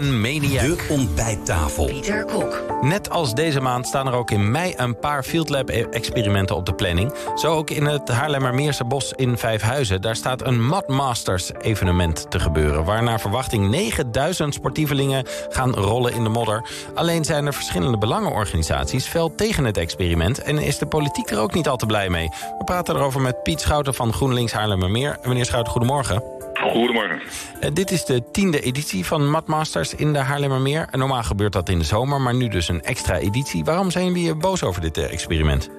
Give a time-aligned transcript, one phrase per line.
[0.00, 0.64] Maniac.
[0.64, 1.84] De ontbijttafel.
[1.84, 2.62] Pieter Kok.
[2.80, 6.66] Net als deze maand staan er ook in mei een paar Field Lab experimenten op
[6.66, 7.12] de planning.
[7.34, 10.00] Zo ook in het Haarlemmermeerse bos in Vijfhuizen.
[10.02, 12.84] Daar staat een Mud Masters evenement te gebeuren...
[12.84, 16.70] waar naar verwachting 9000 sportievelingen gaan rollen in de modder.
[16.94, 20.42] Alleen zijn er verschillende belangenorganisaties fel tegen het experiment...
[20.42, 22.28] en is de politiek er ook niet al te blij mee.
[22.58, 25.18] We praten erover met Piet Schouten van GroenLinks Haarlemmermeer.
[25.22, 26.37] Meneer Schouten, goedemorgen.
[26.60, 27.20] Goedemorgen.
[27.60, 30.86] Uh, dit is de tiende editie van Matmasters in de Haarlemmermeer.
[30.90, 33.64] En normaal gebeurt dat in de zomer, maar nu dus een extra editie.
[33.64, 35.70] Waarom zijn jullie boos over dit uh, experiment?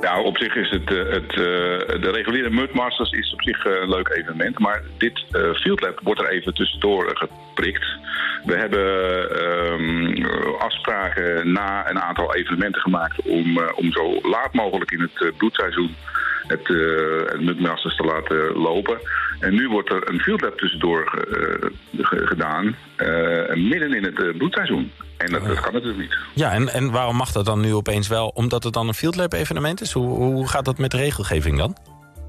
[0.00, 1.30] Nou, op zich is het, uh, het
[2.02, 4.58] de reguliere Mudmasters is op zich een leuk evenement.
[4.58, 7.84] Maar dit Field Lab wordt er even tussendoor geprikt.
[8.44, 8.86] We hebben
[9.44, 10.24] um,
[10.58, 15.94] afspraken na een aantal evenementen gemaakt om, om zo laat mogelijk in het bloedseizoen
[16.46, 19.00] het, uh, het te laten lopen.
[19.40, 21.26] En nu wordt er een field lab tussendoor
[22.02, 22.76] gedaan,
[23.54, 24.90] midden in het bloedseizoen.
[25.16, 26.18] En dat, dat, kan natuurlijk niet.
[26.34, 28.28] Ja, en, en waarom mag dat dan nu opeens wel?
[28.28, 29.92] Omdat het dan een field lab evenement is?
[29.92, 31.76] Hoe, hoe gaat dat met de regelgeving dan?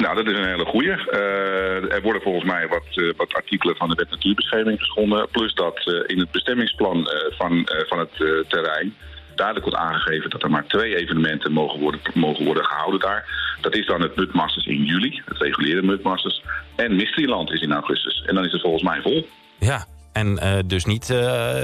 [0.06, 0.90] Nou, dat is een hele goeie.
[0.90, 5.28] Uh, er worden volgens mij wat, uh, wat, artikelen van de wet natuurbescherming geschonden.
[5.32, 8.16] Plus dat uh, in het bestemmingsplan van, van het
[8.48, 8.96] terrein
[9.36, 13.26] duidelijk wordt aangegeven dat er maar twee evenementen mogen worden, mogen worden gehouden daar.
[13.62, 16.44] Dat is dan het Mudmasters in juli, het reguliere Mudmasters.
[16.76, 18.24] En Mysteryland is in augustus.
[18.26, 19.28] En dan is het volgens mij vol.
[19.60, 21.06] Ja, en dus niet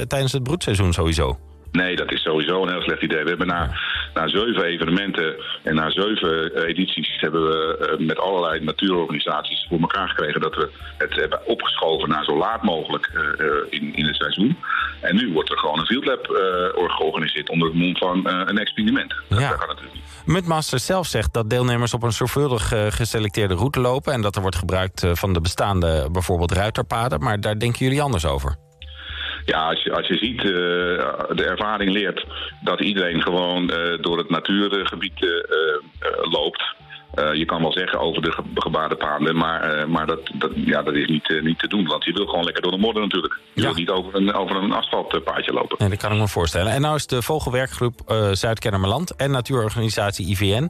[0.08, 1.40] tijdens het broedseizoen sowieso?
[1.72, 3.24] Nee, dat is sowieso een heel slecht idee.
[3.24, 3.72] We hebben na,
[4.14, 9.80] na zeven evenementen en na zeven uh, edities hebben we uh, met allerlei natuurorganisaties voor
[9.80, 14.16] elkaar gekregen dat we het hebben opgeschoven naar zo laat mogelijk uh, in, in het
[14.16, 14.58] seizoen.
[15.02, 16.26] En nu wordt er gewoon een field lab
[16.88, 19.16] georganiseerd onder het mond van een experiment.
[19.30, 19.50] Ja.
[19.50, 20.04] Dat, kan natuurlijk niet.
[20.26, 24.14] Mudmaster zelf zegt dat deelnemers op een zorgvuldig geselecteerde route lopen...
[24.14, 27.20] en dat er wordt gebruikt van de bestaande bijvoorbeeld ruiterpaden.
[27.20, 28.56] Maar daar denken jullie anders over?
[29.46, 30.52] Ja, als je, als je ziet, uh,
[31.36, 32.26] de ervaring leert
[32.64, 35.30] dat iedereen gewoon uh, door het natuurgebied uh,
[36.32, 36.64] loopt.
[37.34, 40.94] je kan wel zeggen over de ge gebaarde paden, maar, maar dat, dat, ja, dat
[40.94, 41.86] is niet, niet te doen.
[41.86, 43.40] Want je wil gewoon lekker door de modder natuurlijk.
[43.54, 43.68] Je ja.
[43.68, 45.76] wil niet over een, over een asfaltpaadje lopen.
[45.80, 46.72] Nee, dat kan ik me voorstellen.
[46.72, 48.00] En nou is de Vogelwerkgroep
[48.32, 50.70] Zuid-Kennemerland en natuurorganisatie IVN...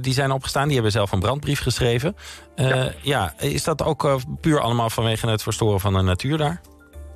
[0.00, 2.16] die zijn opgestaan, die hebben zelf een brandbrief geschreven.
[2.56, 2.92] Ja.
[3.02, 3.34] ja.
[3.38, 6.60] is dat ook puur allemaal vanwege het verstoren van de natuur daar?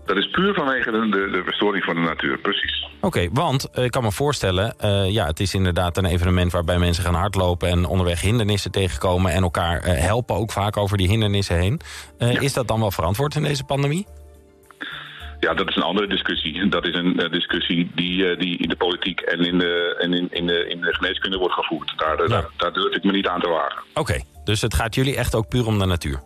[0.06, 2.88] Dat is puur vanwege de, de, de verstoring van de natuur, precies.
[2.96, 6.52] Oké, okay, want uh, ik kan me voorstellen, uh, ja, het is inderdaad een evenement
[6.52, 10.96] waarbij mensen gaan hardlopen en onderweg hindernissen tegenkomen en elkaar uh, helpen ook vaak over
[10.96, 11.80] die hindernissen heen.
[12.18, 12.40] Ja.
[12.40, 14.06] Is dat dan wel verantwoord in deze pandemie?
[15.40, 16.68] Ja, dat is een andere discussie.
[16.68, 20.46] Dat is een discussie die, die in de politiek en in de, en in, in,
[20.46, 21.92] de, in de geneeskunde wordt gevoerd.
[21.96, 22.26] Daar, ja.
[22.26, 23.82] daar, daar, durf ik me niet aan te wagen.
[23.90, 26.20] Oké, okay, dus het gaat jullie echt ook puur om de natuur?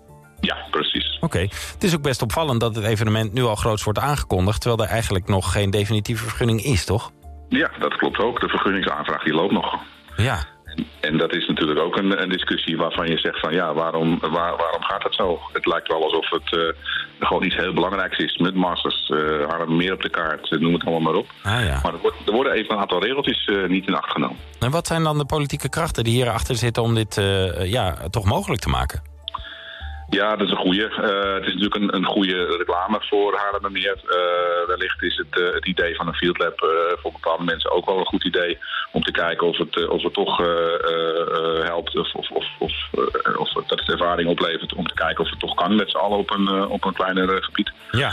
[0.81, 1.15] Precies.
[1.15, 1.25] Oké.
[1.25, 1.51] Okay.
[1.73, 4.61] Het is ook best opvallend dat het evenement nu al groots wordt aangekondigd...
[4.61, 7.11] terwijl er eigenlijk nog geen definitieve vergunning is, toch?
[7.49, 8.41] Ja, dat klopt ook.
[8.41, 9.79] De vergunningsaanvraag die loopt nog.
[10.17, 10.39] Ja.
[10.65, 13.53] En, en dat is natuurlijk ook een, een, discussie waarvan je zegt van...
[13.53, 15.41] ja, waarom, waar, waarom gaat dat zo?
[15.53, 16.73] Het lijkt wel alsof het uh,
[17.19, 18.37] gewoon iets heel belangrijks is.
[18.37, 21.31] Met masters, uh, hadden meer op de kaart, noem het allemaal maar op.
[21.43, 21.81] Ah, ja.
[21.83, 24.37] Maar er, wordt, er, worden even een aantal regeltjes uh, niet in acht genomen.
[24.59, 26.83] En wat zijn dan de politieke krachten die hierachter zitten...
[26.83, 27.15] om dit
[27.63, 29.10] ja, toch mogelijk te maken?
[30.11, 30.91] Ja, dat is een goede.
[30.91, 33.97] Uh, het is natuurlijk een, een goede reclame voor Haarlemmermeer.
[34.05, 36.59] Uh, wellicht is het, uh, het idee van een field lab
[37.03, 38.59] voor bepaalde mensen ook wel een goed idee.
[38.93, 40.37] Om te kijken of het, of het toch
[41.63, 42.73] helpt of, of, of, of,
[43.37, 44.75] of dat het ervaring oplevert.
[44.75, 47.45] Om te kijken of het toch kan met z'n allen op een, op een kleiner
[47.45, 47.73] gebied.
[47.91, 48.13] Ja.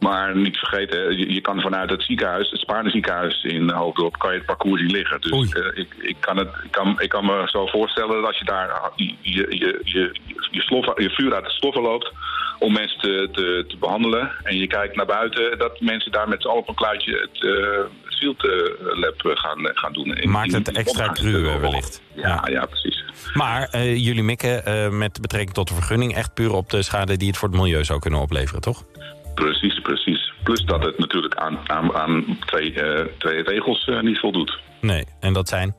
[0.00, 4.30] Maar niet vergeten, je, je, kan vanuit het ziekenhuis, het Spaarne ziekenhuis in Hoofddorp, kan
[4.30, 5.20] je het parcours zien liggen.
[5.20, 8.38] Dus uh, ik, ik, kan het, ik, kan, ik kan me zo voorstellen dat als
[8.38, 10.20] je daar je, je, je, je,
[10.50, 12.12] je, slof, je vuur uit de sloffen loopt
[12.58, 14.30] om mensen te, te, te, behandelen.
[14.42, 17.42] En je kijkt naar buiten, dat mensen daar met z'n allen op een kluitje het
[17.42, 17.78] uh,
[18.18, 18.42] Field
[18.80, 20.16] Lab gaan, gaan doen.
[20.16, 22.02] In, Maakt het in, extra cru wellicht.
[22.14, 23.04] Ja, ja, ja, precies.
[23.34, 27.16] Maar uh, jullie mikken uh, met betrekking tot de vergunning echt puur op de schade
[27.16, 28.84] die het voor het milieu zou kunnen opleveren, toch?
[29.44, 30.32] Precies, precies.
[30.42, 34.58] Plus dat het natuurlijk aan, aan, aan twee, uh, twee regels uh, niet voldoet.
[34.80, 35.74] Nee, en dat zijn?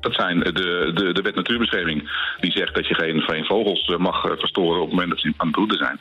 [0.00, 2.10] Dat zijn de, de, de wet natuurbescherming.
[2.40, 5.46] Die zegt dat je geen, geen vogels mag verstoren op het moment dat ze aan
[5.46, 6.00] het broeden zijn.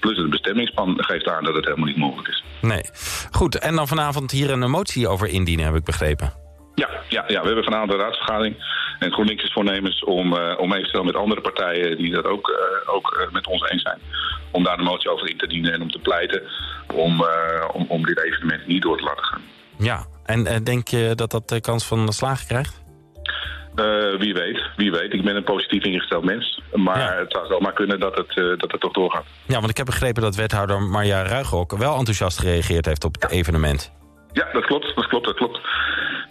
[0.00, 2.42] Plus het bestemmingsplan geeft aan dat het helemaal niet mogelijk is.
[2.60, 2.82] Nee.
[3.30, 6.32] Goed, en dan vanavond hier een motie over indienen, heb ik begrepen.
[6.74, 8.56] Ja, ja, ja, we hebben vanavond een raadsvergadering.
[8.98, 12.94] En GroenLinks is voornemens om, uh, om eventueel met andere partijen die dat ook, uh,
[12.94, 13.98] ook uh, met ons eens zijn,
[14.50, 16.42] om daar een motie over in te dienen en om te pleiten
[16.94, 17.24] om,
[17.72, 19.42] om, om dit evenement niet door te laten gaan.
[19.78, 22.86] Ja, en denk je dat dat de kans van slagen krijgt?
[23.74, 25.12] Uh, wie weet, wie weet.
[25.12, 26.60] Ik ben een positief ingesteld mens.
[26.72, 29.24] Maar het zou wel maar kunnen dat het, uh, dat het toch doorgaat.
[29.46, 33.30] Ja, want ik heb begrepen dat wethouder Marja Ruigrok wel enthousiast gereageerd heeft op het
[33.30, 33.92] evenement.
[34.32, 35.60] Ja, dat klopt, dat klopt, dat klopt.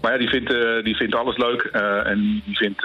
[0.02, 1.62] Maar ja, die vindt, uh, die vindt alles leuk
[2.04, 2.82] en die vindt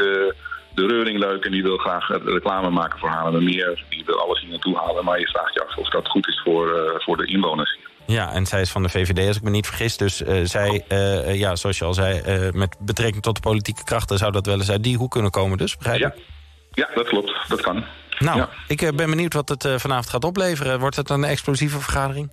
[0.74, 1.44] de reuring leuk...
[1.44, 3.84] en die wil graag reclame maken voor Haarlemmermeer.
[3.88, 6.40] Die wil alles hier naartoe halen, maar je vraagt je af of dat goed is
[6.44, 8.16] voor, voor de inwoners hier.
[8.16, 9.96] Ja, en zij is van de VVD, als ik me niet vergis.
[9.96, 14.18] Dus uh, zij, uh, ja, zoals je al zei, met betrekking tot de politieke krachten...
[14.18, 16.04] zou dat wel eens uit die hoek kunnen komen dus, begrijp je?
[16.04, 16.14] Ja,
[16.70, 17.48] ja dat klopt.
[17.48, 17.84] Dat kan.
[18.18, 18.48] Nou, ja.
[18.66, 20.80] ik ben benieuwd wat het vanavond gaat opleveren.
[20.80, 22.30] Wordt het een explosieve vergadering?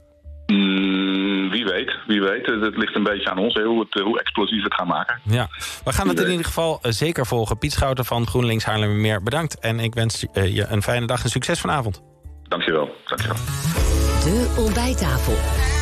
[2.07, 2.63] Wie weet, wie weet.
[2.65, 5.19] Het ligt een beetje aan ons, hoe, het, hoe explosief het gaan maken.
[5.23, 5.47] Ja,
[5.83, 7.57] we gaan het in ieder geval zeker volgen.
[7.57, 9.59] Piet Schouten van GroenLinks Haarlemmermeer, bedankt.
[9.59, 12.01] En ik wens je een fijne dag en succes vanavond.
[12.43, 13.37] Dankjewel, dankjewel.
[14.23, 15.78] De ontbijttafel.